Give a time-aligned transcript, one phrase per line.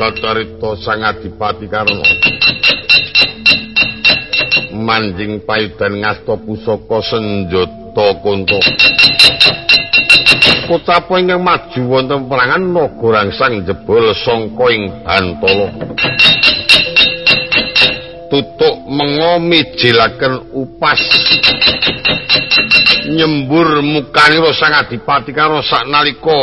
[0.00, 2.06] Kacarita Sang Adipati Karna.
[4.72, 8.58] Manjing payudan ngasta pusaka senjata kunto
[10.70, 15.66] Kocapa ingkang maju wonten perangan naga sang jebol sangka ing Bantala?
[18.30, 21.02] Tutuk mengomi jilaken upas.
[23.10, 26.38] Nyembur mukanira sang adipati karo saknalika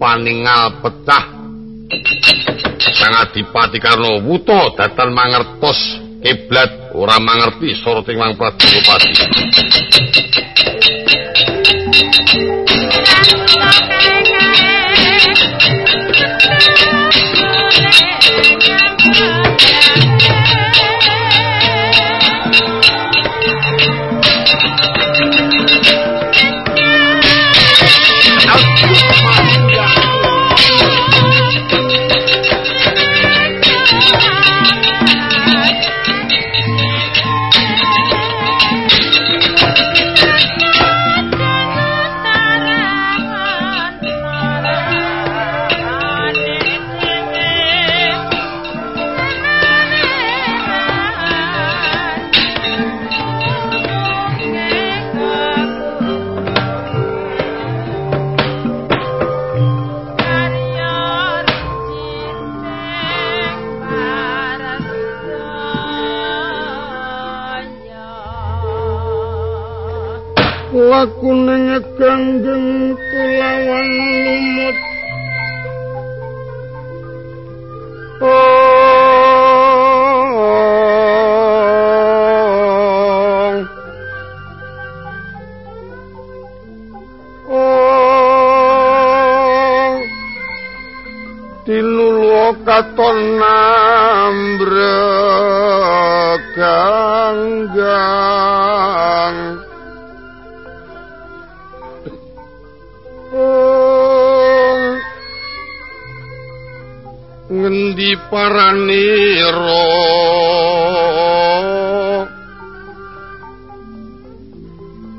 [0.00, 1.24] paningal pecah.
[2.80, 5.80] Sang adipati karno wuto datan mangertos.
[6.20, 9.08] Kiblat ora mangerti soroting mang pradipati
[91.60, 94.80] Tinulu katon nambregang
[107.52, 109.84] ngendi paranira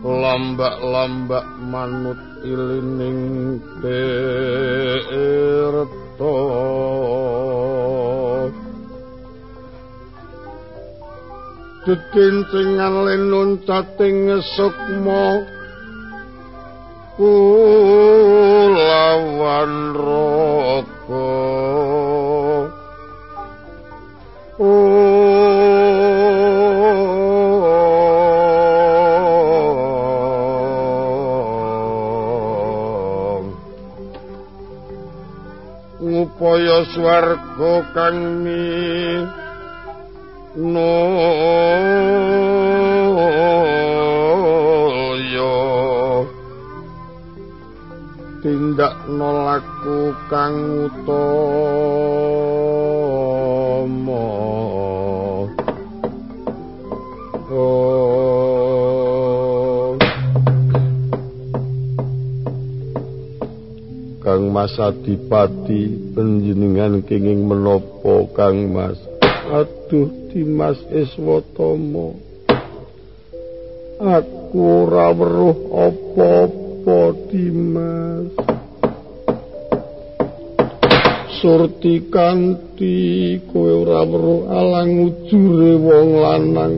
[0.02, 6.01] lambak-lambak manut ilining tirta
[11.82, 15.42] Dedencengan lenun cating sukma.
[17.18, 18.14] Kulawan
[19.98, 20.31] raka
[36.22, 38.62] ngupaya swarga kang mi
[40.54, 40.94] no
[48.46, 51.10] tindak nolaku kang utama
[57.50, 58.62] oh.
[64.22, 69.00] Kang Mas Adipati panjenengan kenging menapa Kang Mas?
[69.52, 72.16] Aduh Dimas Iswatama.
[74.02, 77.00] Aku ora weruh apa-apa
[77.30, 78.28] Dimas.
[81.42, 86.74] Surti kanthi kowe ora weruh alang ujure wong lanang.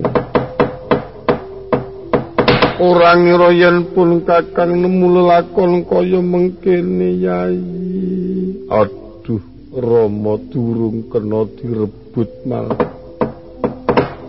[2.83, 7.59] Ora ngira yen pun kakang nemu lelakon kaya mengkene yai.
[8.67, 9.02] Aduh
[9.73, 12.93] Rama durung kena direbut malah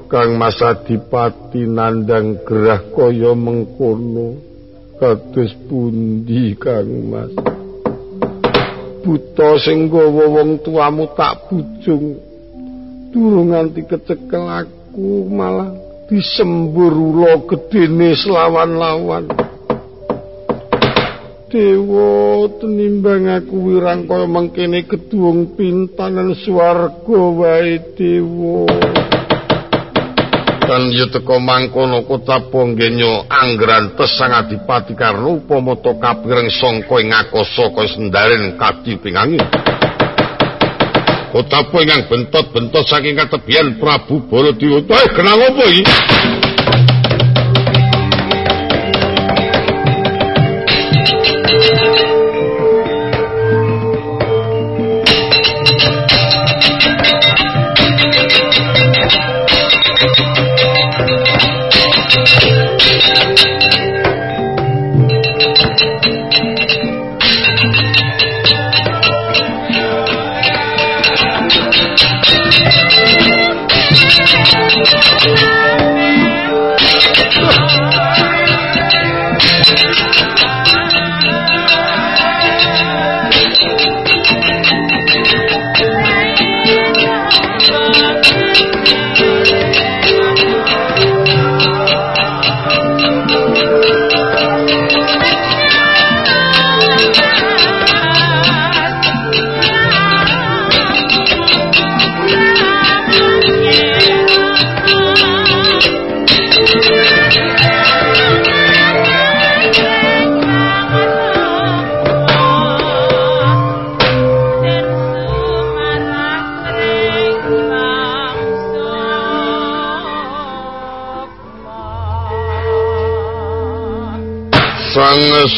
[0.09, 4.41] Kang Mas Adipati nandang gerah kaya mengkono
[4.97, 7.37] kados pundi Kang Mas?
[9.05, 12.17] Buta sing gawa wong tuamu tak bujung
[13.13, 15.77] durung nganti kecekel aku malah
[16.09, 19.44] disembur ula gedene selawan-lawan
[21.55, 28.67] Dewa tenimbang aku wirang kaya mengkene gedung pintanan swarga wae Dewa.
[30.67, 37.71] Kan teko mangkono kota ponggenyo anggran tesang adipati karno upama to kapireng sangka ing akasa
[37.71, 39.39] kaya sendaren kadi pingangi.
[41.31, 44.83] Kota po ingang bentot-bentot saking katebian Prabu Baladewa.
[44.91, 45.87] Eh kenal apa iki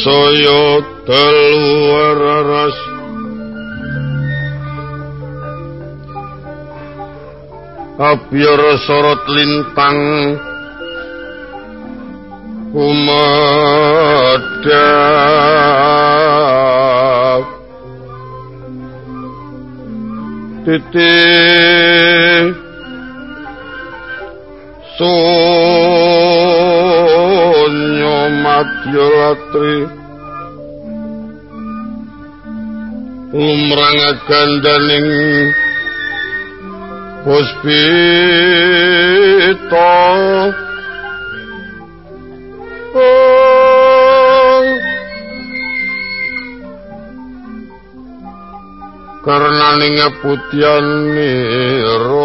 [0.07, 2.79] saya keluar ras
[7.97, 9.99] Abiar sorot lintang.
[12.77, 13.17] Umadak
[20.69, 22.67] titik
[28.57, 29.96] madya latri
[33.37, 35.09] umrang gandaning
[37.21, 38.33] puspita.
[49.27, 52.16] Karena ninga putian niro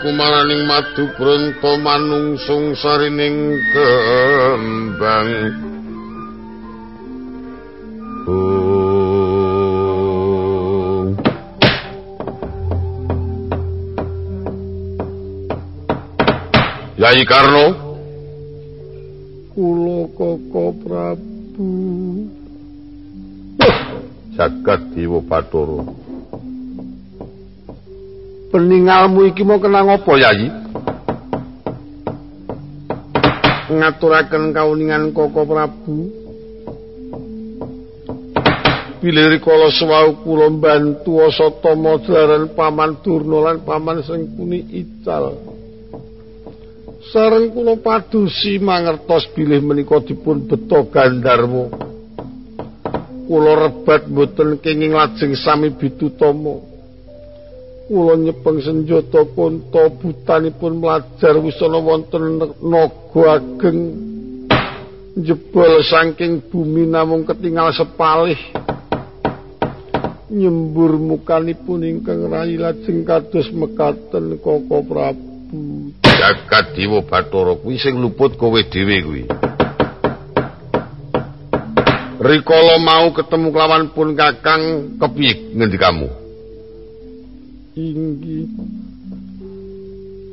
[0.00, 5.30] kumaraning madu bronto manungsung sarining kembang.
[16.98, 17.66] Yai Karno.
[19.54, 21.70] Kulo Koko Prabu.
[24.34, 26.07] Jagat dewa bathara
[28.48, 30.48] peningalmu iki mau kena ngopo yayi?
[33.68, 35.96] Ngaturaken kauningan koko prabu.
[38.98, 45.38] Pilih kala suwau kula bantu asatama daran paman lan paman sengkuni ical.
[47.14, 51.88] Sareng kula padusi mangertos bilih menika dipun beto gandarmu
[53.28, 56.67] kula rebat mboten kenging lajeng sami bitutama
[57.88, 63.80] kula nyepeng senjata kunta butanipun mlajar wisana wonten naga ageng
[65.16, 68.36] jebol saking bumi namung ketingal sepalih.
[70.28, 75.96] Nyembur mukanipun ingkang rayi lajeng kados mekaten koko prabu.
[76.04, 79.24] Jagat dewa bathara kuwi sing luput kowe dhewe kuwi.
[82.20, 86.17] Rikala mau ketemu kelawan pun kakang kepiye ngendikamu?
[87.78, 88.50] Inggih.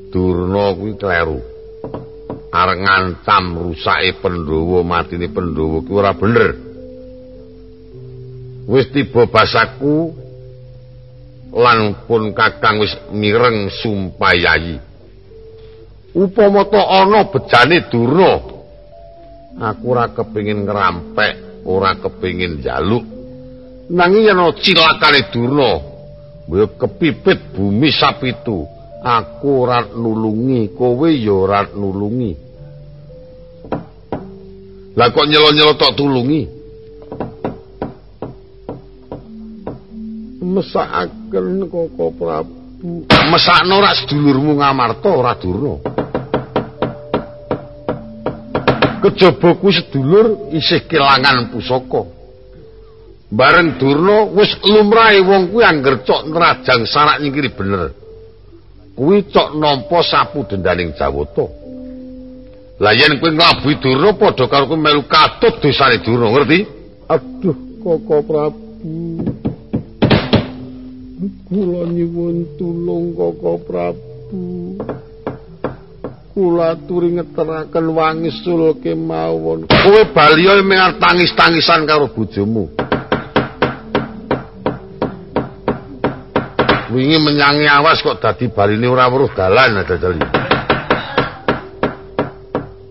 [0.10, 1.38] Durna kuwi kleru.
[2.50, 6.50] Arep ngancam rusake Pandhawa, matine Pandhawa kuwi ora bener.
[8.66, 10.10] Wis tiba basaku
[11.54, 14.82] lan pun kakang wis mireng sumpayayi.
[16.18, 18.40] Upama ta ana bejane Durna,
[19.62, 23.06] aku ora kepengin ngrampek ora kepingin jaluk
[23.90, 25.95] nanging yen cilakane durna
[26.46, 28.68] mbok kepipit bumi sapitu.
[29.06, 32.34] Aku ora nulungi kowe ya ora nulungi.
[34.98, 36.42] Lah kok nyelo-nyelo tok tulungi?
[40.42, 42.54] Mesakaken koko prabu.
[43.30, 45.75] Mesakno ora sedulurmu ngamarta ora durna.
[49.06, 52.14] Kejaba kuwi sedulur isih kelangan pusaka.
[53.36, 57.92] Bareng Durna wis lumrahe wong kuwi angger cok nrajang sarak nyingkiri bener.
[58.96, 61.44] Kuwi cok nampa sapu dendaning Jawata.
[62.80, 66.60] Lah yen kuwi nglabuhi Durna padha karo kuwi melu katut dosane Durna, ngerti?
[67.12, 68.65] Aduh, Koko Prabu.
[71.46, 74.44] kula nyuwun tulung Koko Prabu.
[76.36, 79.72] Kula aturi ngeteraken wangisul kemawon.
[79.72, 82.68] Kowe baliyo mengar tangis-tangisan karo bojomu.
[86.96, 90.24] Wingi menyangi awas kok dadi baline ora weruh dalan dadali.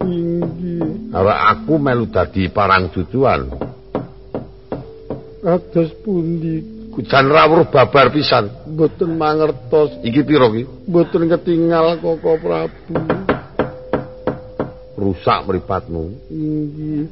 [0.05, 1.09] Inggih.
[1.09, 3.49] Awak aku melu dadi parang duduan.
[5.41, 6.61] Kados pundi
[6.93, 8.53] Kujan ra weruh babar pisan.
[8.69, 10.69] boten mangertos, Iki pira ki?
[10.85, 12.93] boten ketingal Koko Prabu.
[15.01, 16.13] Rusak mripatmu.
[16.29, 17.09] Inggih.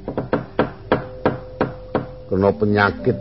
[2.29, 3.17] Kena penyakit.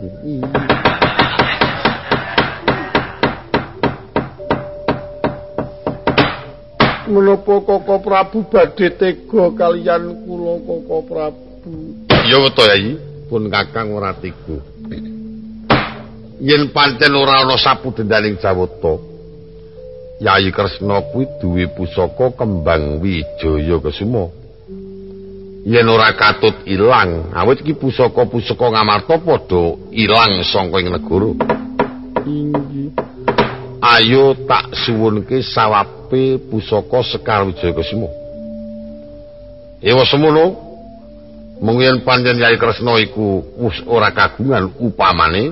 [7.12, 11.72] Menapa Koko Prabu badhe tega kalian kula Koko Prabu?
[12.08, 12.96] Ya weto Yayi,
[13.28, 14.56] pun Kakang ora tega.
[16.40, 18.96] Yen pancen ora ana sapudendaning Jawata,
[20.24, 24.32] Yayi Kresna kuwi duwe pusaka kembang wijaya kesuma.
[25.68, 31.30] Yen ora katut ilang, awit iki pusaka-pusaka ngamarta padha ilang saka ing negara.
[32.24, 33.11] Inggih.
[33.82, 38.06] Ayo tak suwunke sawape pusaka Sekar Wijaya Kesuma.
[39.82, 40.54] Ewa semono,
[41.58, 45.50] mung yen pancen Yayi Kresna iku wis ora kagungan upamane,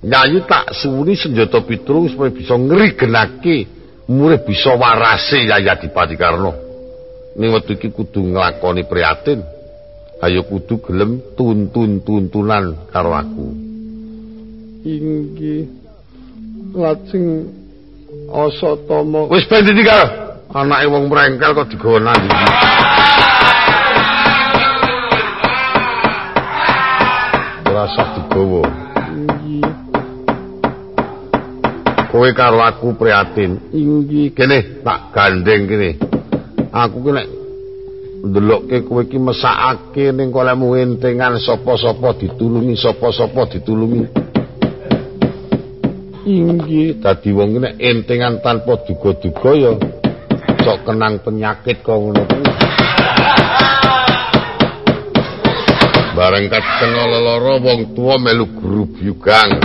[0.00, 3.68] Yayi tak suwuni senjata pitrung supaya bisa ngrigenake
[4.08, 6.56] murih bisa warase Yayi Adipati Karna.
[7.36, 9.44] Ning wektu iki kudu nglakoni prihatin.
[10.24, 13.52] Ayo kudu gelem tuntun-tuntunan karo aku.
[14.88, 15.68] Inggih.
[16.72, 17.57] Lajeng
[18.08, 20.08] Asatama Wis ben ditinggal.
[20.48, 22.36] Anake wong mrengkel kok digawa nang ndi.
[27.68, 28.64] Ora usah digawa.
[32.08, 33.60] Kowe karo aku prihatin.
[33.76, 34.32] Inggih.
[34.32, 35.90] Kene tak gandeng kene.
[36.72, 37.28] Aku ki nek
[38.24, 44.27] ndelokke kowe iki mesakake ning kolemu entengan sapa-sapa ditulungi, sapa-sapa ditulungi.
[46.28, 47.00] Inggih.
[47.00, 49.72] Dadi wong nek entengan tanpa duga-duga ya
[50.60, 52.46] sok kenang penyakit kok ngono kuwi.
[56.12, 59.56] Bareng kena lelara wong tuwa melu grubyugang.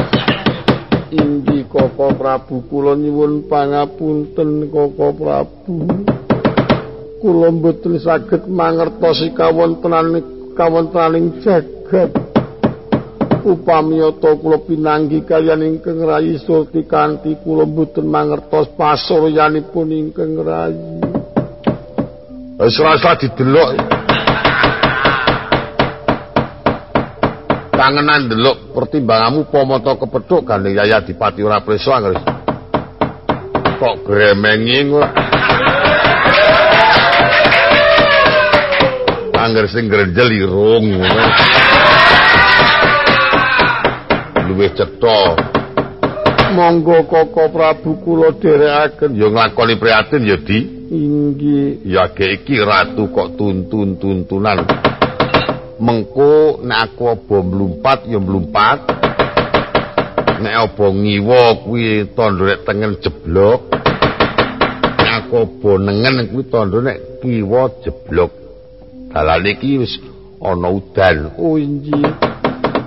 [1.12, 5.84] Inggih Koko Prabu kula nyuwun pangapunten Koko Prabu.
[7.20, 10.24] Kula mboten saged mangertosi kawontenan
[10.56, 12.23] kawontenaning jagat.
[13.44, 21.04] Upamiyata kula pinanggi kaliyan ingkang rayi sulti kanthi kula mboten mangertos pasuryanipun ingkang rayi.
[22.56, 23.76] Wis rasa didelok.
[27.76, 32.24] Kangenan delok pertimbanganmu pamata kepethuk gandeng Yaya Dipati ora preso anggere.
[33.76, 35.10] Kok gremengi ngono.
[39.36, 41.83] Angger sing grenjel irung ngono.
[44.54, 45.34] Luwih cetha.
[46.54, 49.18] Monggo Koko Prabu kula dherekaken.
[49.18, 50.60] Ya nglakoni prihatin ya Di.
[50.94, 51.82] Inggih.
[51.82, 54.62] Ya ge iki ratu kok tuntun-tuntunan.
[55.82, 58.80] Mengko nek aku aba mlumpat ya mlumpat.
[60.46, 63.74] Nek aba ngiwa kuwi tandha nek tengen jeblok.
[65.02, 68.32] Nek aku aba nengen kuwi tandha nek kiwa jeblok.
[69.10, 69.98] Dalane iki wis
[70.46, 71.34] ana udan.
[71.42, 72.33] Oh inggih.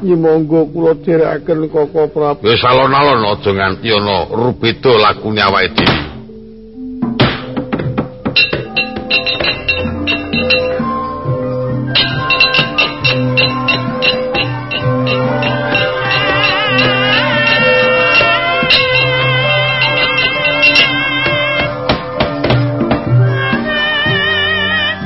[0.03, 2.45] Ya monggo kula dherekaken Koko Prabu.
[2.45, 6.05] Wis alon-alon aja nganti ana rubeda lakune awake dhewe.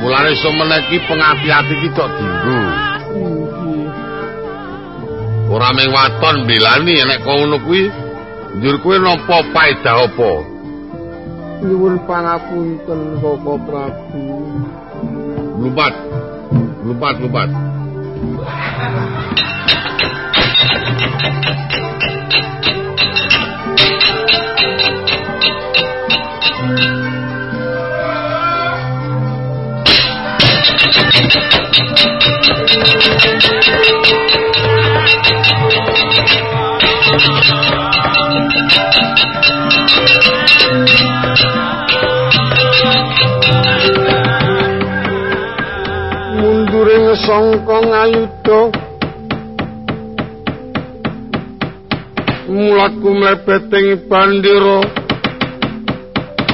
[0.01, 2.59] Mulane semene iki pengati-ati iki kok dinggo.
[5.51, 7.81] Ora mung waton mbelani nek kok ngono kuwi
[8.55, 10.31] njur kowe nampa paedah apa?
[11.67, 14.23] Nyuwun pangapunten Koko Prabu.
[15.59, 15.93] Lumpat.
[16.87, 17.49] Lumpat, lumpat.
[47.51, 48.61] Sangka ngayuda.
[52.51, 54.79] mulaku mlebeting bandira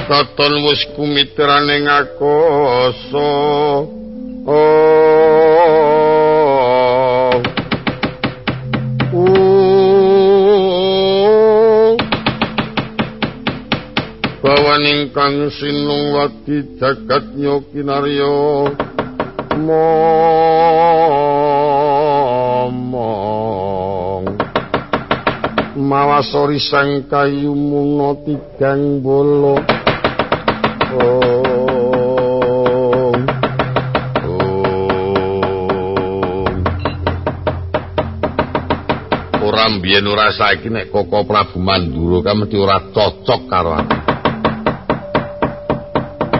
[0.09, 3.29] katon wis kumitrane ngakoso.
[4.47, 4.97] Oh.
[14.41, 18.86] Bawaning kang sinung wadi jagat nyokinarya
[19.57, 20.77] momong
[25.77, 29.57] mawasori sang kayu muna tigang bolo
[39.47, 43.95] ora mbiyen ora saiki nek Koko Prabu Mandura ka mesti ora cocok karo aku.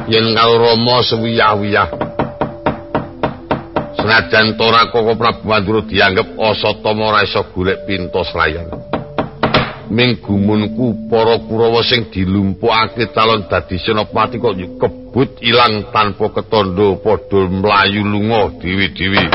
[0.07, 2.06] Yen karo Rama sewiyah-wiyah.
[4.07, 8.71] Senajan tora Koko Prabu Mandura dianggep asatama ora iso golek pintos layan.
[9.91, 17.51] Ming gumunku para Kurawa sing dilumpukake calon dadi senopati kok kebut ilang tanpa ketondo padha
[17.51, 19.27] mlayu lunga dewi-dewi.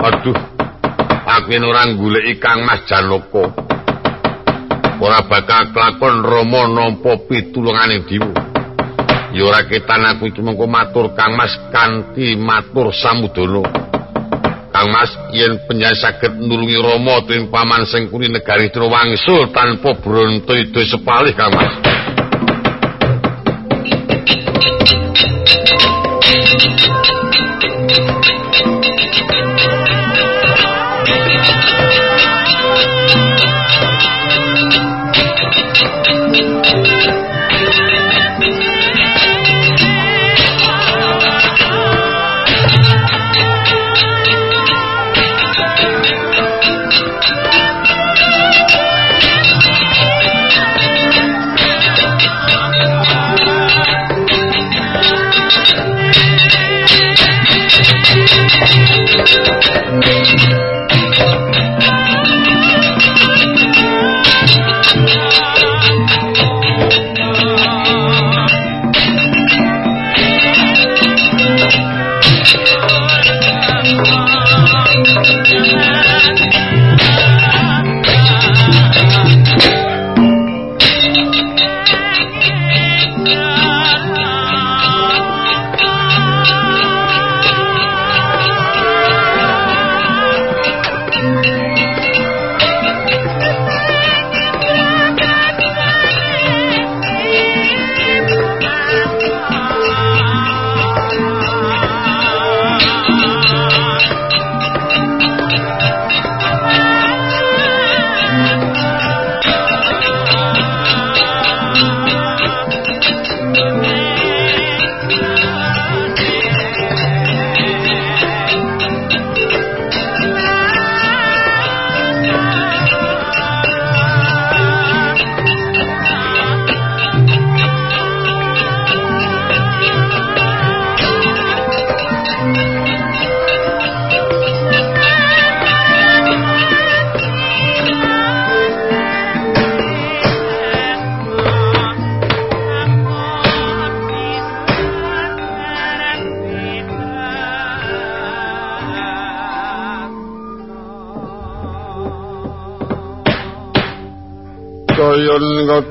[0.00, 0.40] Aduh.
[1.36, 3.44] Aku ora goleki Kang Mas Janoko.
[5.04, 8.49] Ora bakal kelakon Rama nampa pitulungane diwu.
[9.30, 13.62] Ya ora ketan aku iki mengko matur Kang Mas kanthi matur samudana.
[14.74, 20.54] Kang Mas yen penjaya saged nulungi Rama dening paman sing kuri negari Trowangsul tanpa bronto
[20.54, 21.89] itu sepalih Kang Mas.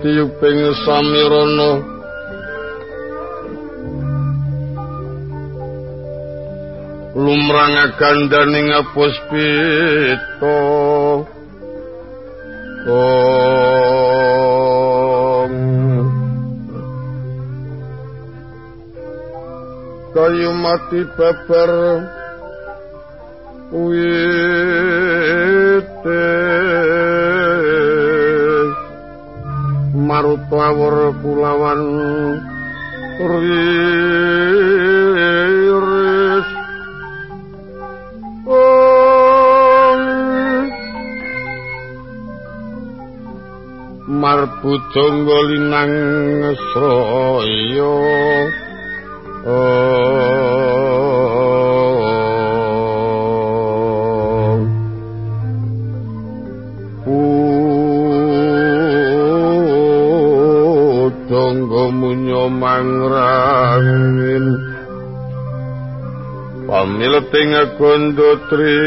[0.04, 1.72] Tiyuping samirana.
[7.20, 10.58] Lumrang gandaning puspita
[20.20, 21.72] kayu mati babar
[30.50, 31.82] maruta kulawan.
[33.20, 33.70] Riris
[44.20, 45.92] marbut jonggolinang
[46.72, 47.96] sraya
[62.50, 64.46] mangrangin
[66.66, 68.78] pamileting gondotri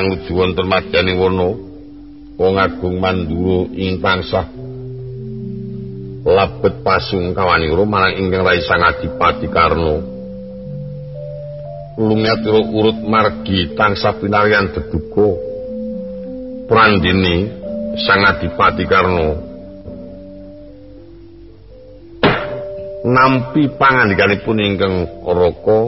[0.00, 1.48] nuju wonten madyaning wana
[2.40, 4.48] wong agung mandura ing pangsah.
[6.22, 10.22] Labet pasungkawanira marang ingkang rai sang adipati karno
[11.98, 15.28] lungatira urut margi tansah pinarian deduga
[16.70, 17.52] prandini
[18.00, 19.28] sang adipati karno
[23.02, 24.94] nampi pangandikanipun ingkang
[25.26, 25.80] raka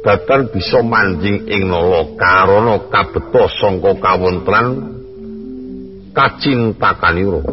[0.00, 4.66] datan bisa manjing ing nala karana kabeto sangka kawontran
[6.16, 7.44] kacintakanira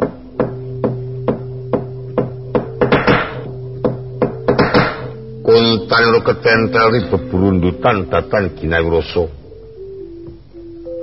[5.44, 9.28] kuntanira ketenteli bebrundutan datan ginawirasa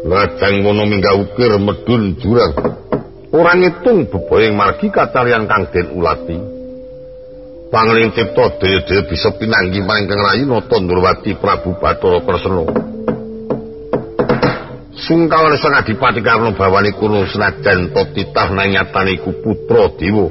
[0.04, 2.52] lajeng ngono minggah ukir medun jurang.
[3.34, 6.53] Ora ngitung beboyeng margi katalian kang den ulati
[7.72, 12.64] Pangling cipta daya-daya bisa pinanggi mangkang rayi nata Ndurwati Prabu Bathara Kresna.
[14.94, 20.30] Sungkawan sang adipati karno bawani kuno senajan to titah nanyatan iku putra dewa.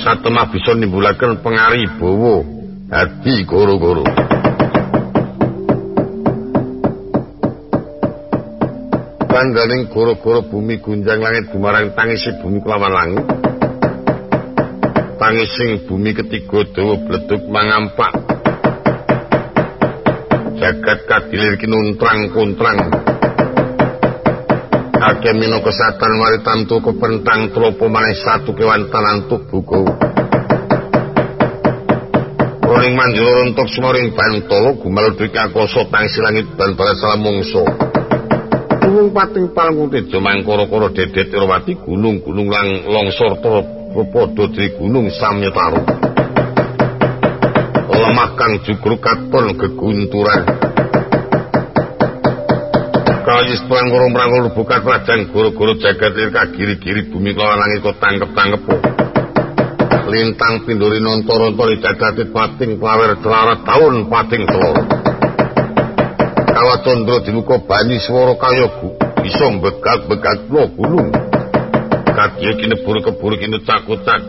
[0.00, 2.40] Satemah bisa nimbulaken pengari bawa
[2.88, 4.06] hati goro-goro.
[9.28, 13.24] Tangganing goro-goro bumi gunjang langit dumarang tangisi bumi kelawan langit.
[15.20, 18.16] Pangising bumi ketiga dawa bleduk mangampak.
[20.56, 22.80] Jagat kadilir kinuntrang kuntrang
[25.00, 29.88] akeh mino kesatan mari tantu kepentang tropo maneh satu kewan tanan tubuhku
[32.60, 37.64] Roning manjur untuk sumaring bantolo gumal duik akoso tangsi langit dan para salam mungso
[38.80, 45.82] Gunung pating palung tejo mangkoro-koro dedet irwati gunung-gunung lang longsor torop padha di gunung Samyataru.
[47.90, 50.40] Lemah kang jugruk katon gegunturan.
[53.20, 58.62] Kayis prangkoro-prangkoro buka kerajaan guru-guru jagat kagiri-giri bumi kelawan langit kok tangkep-tangkep.
[60.10, 64.76] Lintang pinduri nontor-nontor jagatit pating klawer celarat tahun pating telur.
[66.50, 68.66] Kawatondro dimuka banyi swara kaya
[69.22, 71.29] bisa begat-begat lo gunung.
[72.20, 74.28] Kadya kinebur kebur kene cakutak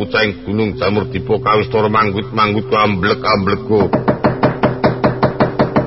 [0.00, 3.92] pucahing gunung jamur dipo kawis tor manggut manggut amblek amblego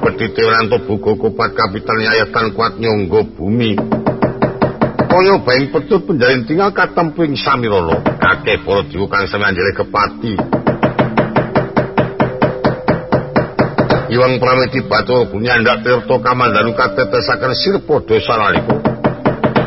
[0.05, 3.73] petite ranto buku kupat kapital nyayatan kuat nyonggo bumi.
[5.09, 10.33] Kaya baing petut penjalin tinggal katemping samirono kakek para diwu kang semanjere kepati.
[14.13, 18.90] Iwang pramiti batu bunyandak tirto kamandanu katetesakan sirpo dosa laliko.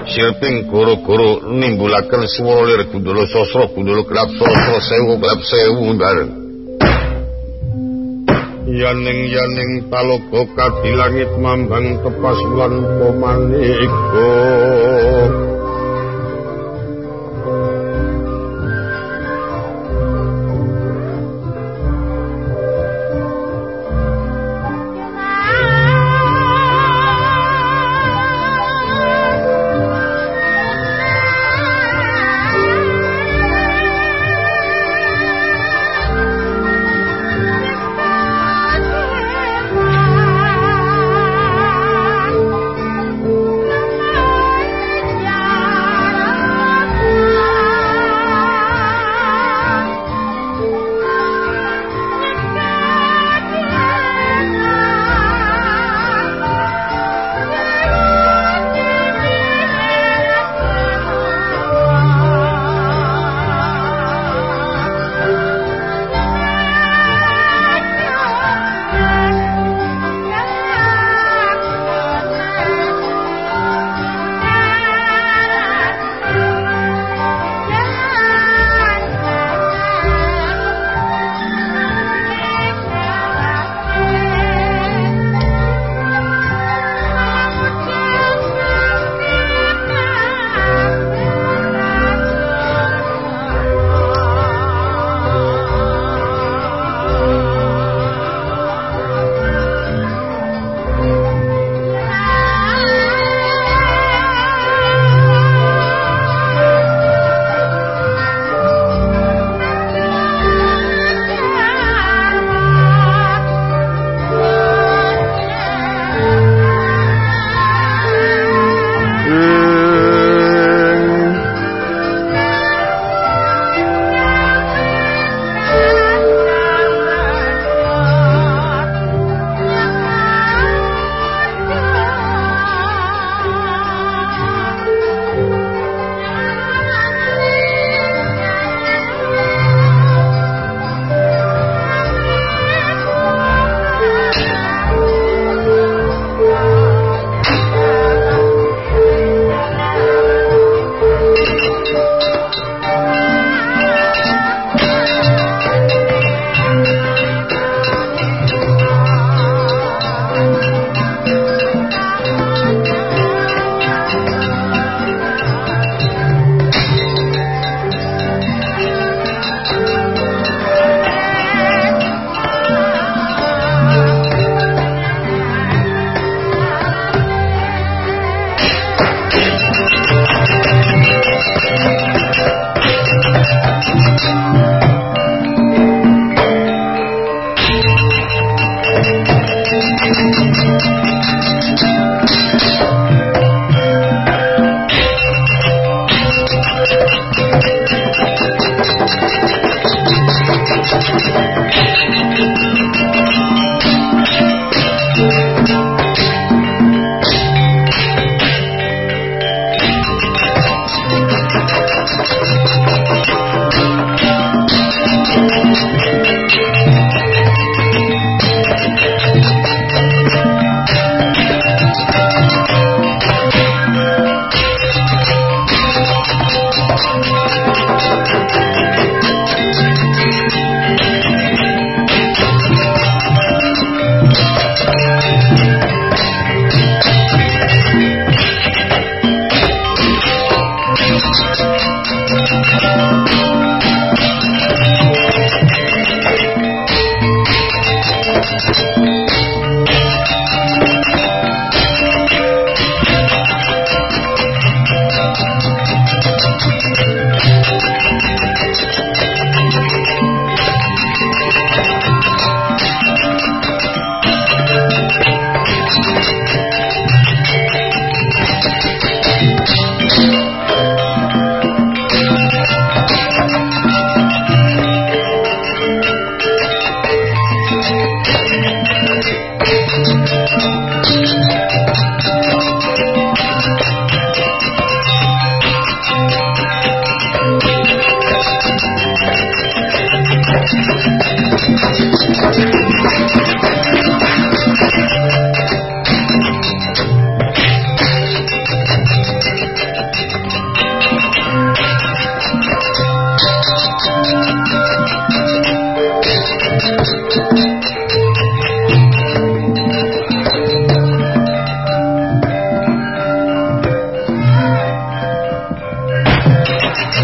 [0.05, 6.33] Sirping guru-guru nimbulaken swara lir gundala sasra gundala gelap sasra sewu gelap sewu bareng.
[8.69, 14.33] Yaning yaning talaga kadilangit mambang tepas lan pamanika.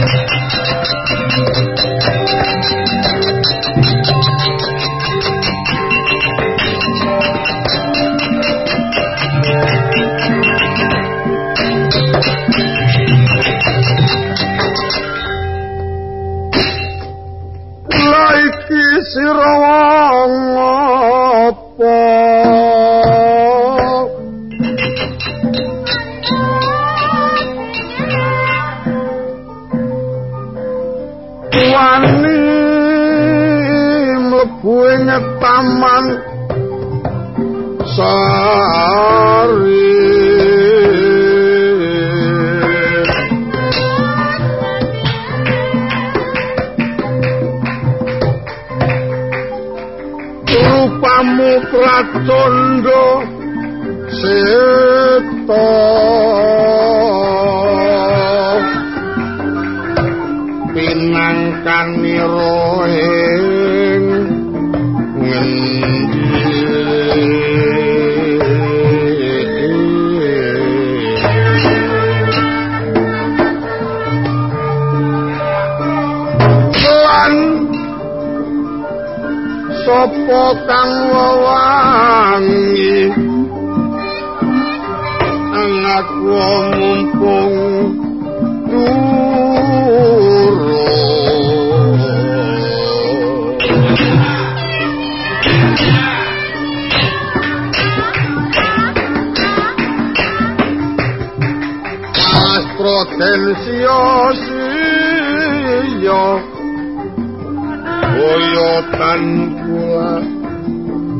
[0.01, 0.60] Thank.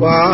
[0.01, 0.30] Wow.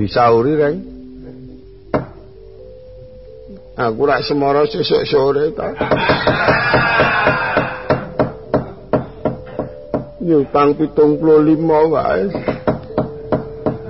[0.00, 0.78] Disauri, Reng.
[3.80, 5.72] Aku rak semara sesuk sore ta.
[10.20, 12.28] Nyutang pitung puluh lima wae.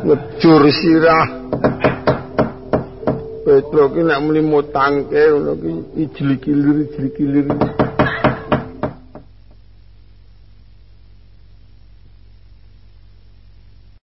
[0.06, 1.26] Ngejur sirah.
[3.42, 5.70] Petro ki nek muni mutangke ngono ki
[6.06, 7.46] ijli kilir ijli kilir.